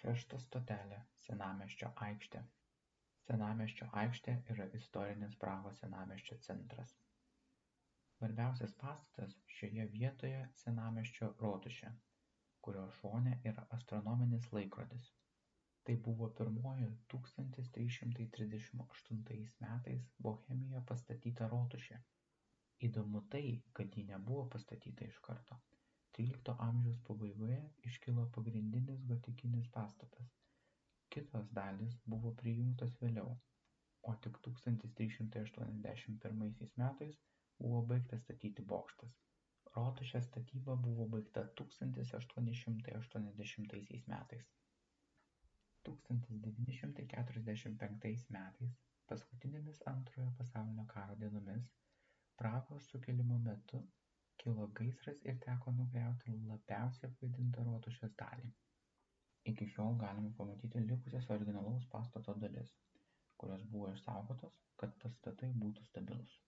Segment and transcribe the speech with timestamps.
[0.00, 2.46] Šešta stotelė Senamiesčio aikštė
[3.30, 6.94] Senamiesčio aikštė yra istorinis Prahos senamiesčio centras.
[8.14, 11.90] Svarbiausias pastatas šioje vietoje senamiesčio rotušė,
[12.66, 15.12] kurio šone yra astronominis laikrodis.
[15.86, 22.00] Tai buvo pirmoji 1338 metais Bohemijoje pastatyta rotušė.
[22.88, 23.44] Įdomu tai,
[23.78, 25.60] kad ji nebuvo pastatyta iš karto.
[26.20, 27.58] XIII amžiaus pabaigoje
[27.90, 30.30] iškilo pagrindinis gotikinis pastatas.
[31.14, 33.30] Kitos dalys buvo prijungtos vėliau,
[34.10, 37.16] o tik 1381 metais
[37.58, 39.12] buvo baigtas statyti bokštas.
[39.76, 44.46] Rotušės statyba buvo baigta 1880 metais.
[45.88, 48.72] 1945 metais,
[49.12, 51.64] paskutinėmis Antrojo pasaulinio karo dienomis,
[52.40, 53.78] Prahos sukilimo metu
[54.42, 58.50] kilo gaisras ir teko nugriauti labiausiai apgadintą rotušės dalį.
[59.52, 62.72] Iki šiol galime pamatyti likusias originalaus pastato dalis,
[63.42, 66.38] kurios buvo išsaugotos, kad pastatai būtų stabilus.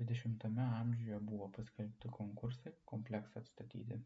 [0.00, 4.00] 20 amžiuje buvo paskelbti konkursai kompleksą atstatyti.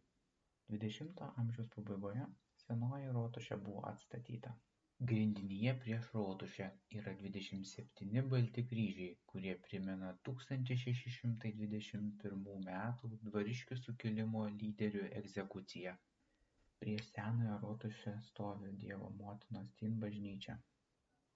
[0.75, 2.27] 20 amžiaus pabaigoje
[2.67, 4.55] senoji rotušė buvo atstatyta.
[5.01, 6.67] Grindinyje prieš rotušę
[6.99, 15.93] yra 27 balti kryžiai, kurie primena 1621 metų dvariškių sukilimo lyderių egzekuciją.
[16.81, 20.57] Prie senojo rotušę stovi Dievo motinos Tin bažnyčia.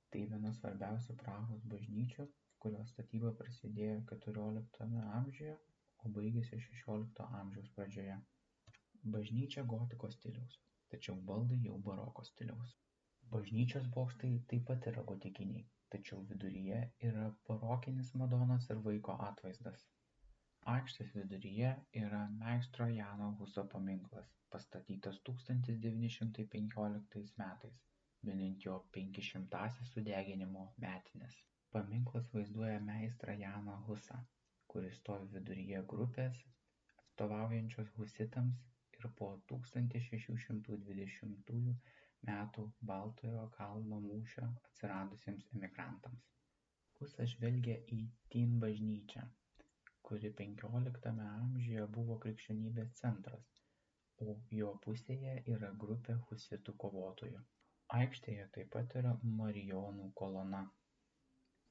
[0.09, 2.29] Tai viena svarbiausių Prahos bažnyčių,
[2.65, 5.61] kurios statyba prasidėjo XIV amžiuje,
[6.01, 8.19] o baigėsi XVI amžiaus pradžioje.
[9.19, 10.61] Bažnyčia gotikos stiliaus,
[10.95, 12.79] tačiau baldai jau baroko stiliaus.
[13.33, 15.61] Bažnyčios bokštai taip pat yra gotikiniai,
[15.95, 16.79] tačiau viduryje
[17.09, 19.85] yra barokinis Madonos ir vaiko atvaizdas.
[20.73, 21.69] Aikštės viduryje
[22.01, 27.77] yra meistro Jano Huso paminklas, pastatytas 1915 metais,
[28.31, 31.39] minint jo 500-asias sudeginimo metinės.
[31.77, 34.19] Paminklas vaizduoja meistrą Janą Husą,
[34.75, 36.43] kuris stovi viduryje grupės,
[37.05, 38.67] atstovaujančios husitams
[38.99, 41.81] ir po 1620
[42.29, 46.27] metų Baltojo kalno mūšio atsiradusiems emigrantams.
[46.99, 47.99] Husas žvelgia į
[48.35, 49.23] Tin bažnyčią,
[50.09, 53.47] kuri XV amžiuje buvo krikščionybės centras,
[54.27, 57.41] o jo pusėje yra grupė husitų kovotojų.
[58.01, 60.61] Aikštėje taip pat yra Marijonų kolona.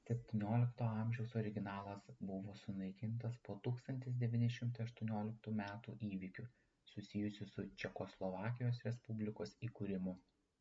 [0.09, 6.45] XVII amžiaus originalas buvo sunaikintas po 1918 metų įvykių
[6.93, 10.13] susijusių su Čekoslovakijos Respublikos įkūrimu.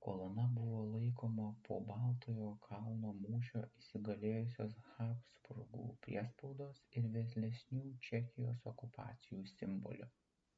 [0.07, 10.09] Kolona buvo laikoma po Baltojo kalno mūšio įsigalėjusios Habsburgų priespaudos ir vėlesnių Čekijos okupacijų simboliu.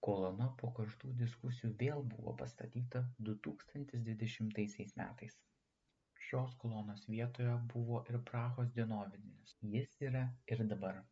[0.07, 5.35] Kolona po karštų diskusijų vėl buvo pastatyta 2020 metais.
[6.29, 9.57] Šios kolonos vietoje buvo ir Prahos dienovidinis.
[9.75, 10.25] Jis yra
[10.55, 11.03] ir dabar.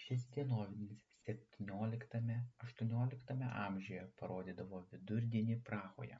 [0.00, 6.18] Šis dienovidinis 17-18 amžiuje parodydavo vidurdienį Prahoje,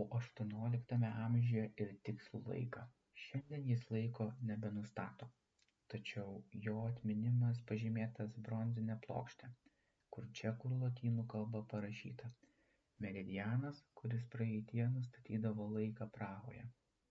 [0.00, 2.86] o 18 amžiuje ir tikslų laiką.
[3.24, 5.28] Šiandien jis laiko nebenustato,
[5.94, 6.38] tačiau
[6.68, 9.52] jo atminimas pažymėtas bronzinė plokštė,
[10.16, 12.32] kur čekų ir lotynų kalba parašyta
[13.04, 16.64] meridianas, kuris praeitie nustatydavo laiką Prahoje.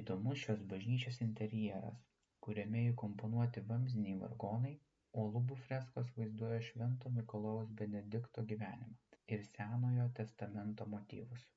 [0.00, 2.02] Įdomus šios bažnyčios interjeras,
[2.48, 4.74] kuriame įkomponuoti vamzdiniai vargonai,
[5.22, 11.48] o lubų freskos vaizduoja Švento Mikalojaus Benedikto gyvenimą ir Senojo testamento motyvus.